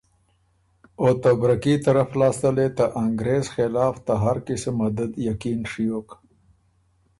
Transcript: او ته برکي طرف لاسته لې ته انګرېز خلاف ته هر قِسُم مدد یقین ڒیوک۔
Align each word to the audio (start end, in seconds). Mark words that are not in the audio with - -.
او 1.01 1.07
ته 1.21 1.29
برکي 1.41 1.75
طرف 1.85 2.09
لاسته 2.19 2.49
لې 2.57 2.67
ته 2.77 2.85
انګرېز 3.03 3.45
خلاف 3.55 3.95
ته 4.05 4.13
هر 4.23 4.37
قِسُم 4.45 4.75
مدد 4.81 5.11
یقین 5.29 5.59
ڒیوک۔ 5.71 6.07